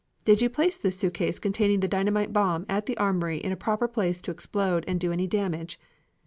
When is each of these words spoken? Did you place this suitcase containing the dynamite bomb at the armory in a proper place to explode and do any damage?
Did 0.25 0.41
you 0.41 0.49
place 0.49 0.79
this 0.79 0.97
suitcase 0.97 1.37
containing 1.37 1.81
the 1.81 1.87
dynamite 1.87 2.33
bomb 2.33 2.65
at 2.67 2.87
the 2.87 2.97
armory 2.97 3.37
in 3.37 3.51
a 3.51 3.55
proper 3.55 3.87
place 3.87 4.19
to 4.21 4.31
explode 4.31 4.83
and 4.87 4.99
do 4.99 5.11
any 5.11 5.27
damage? 5.27 5.79